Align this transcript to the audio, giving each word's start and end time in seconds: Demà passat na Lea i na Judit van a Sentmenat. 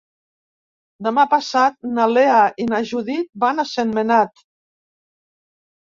Demà 1.07 1.25
passat 1.33 1.77
na 1.99 2.09
Lea 2.15 2.39
i 2.65 2.69
na 2.73 2.83
Judit 2.95 3.31
van 3.47 3.61
a 3.61 3.69
Sentmenat. 3.77 4.47